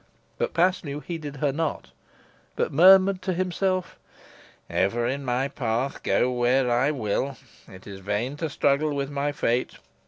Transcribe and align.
But 0.39 0.55
Paslew 0.55 0.99
heeded 1.01 1.35
her 1.35 1.51
not, 1.51 1.91
but 2.55 2.73
murmured 2.73 3.21
to 3.21 3.33
himself: 3.35 3.99
"Ever 4.67 5.05
in 5.05 5.23
my 5.23 5.47
path, 5.47 6.01
go 6.01 6.31
where 6.31 6.71
I 6.71 6.89
will. 6.89 7.37
It 7.67 7.85
is 7.85 7.99
vain 7.99 8.35
to 8.37 8.49
struggle 8.49 8.95
with 8.95 9.11
my 9.11 9.31
fate. 9.31 9.75